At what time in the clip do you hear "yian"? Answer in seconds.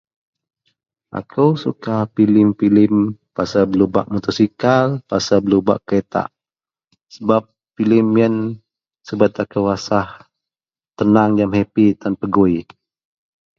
8.17-8.35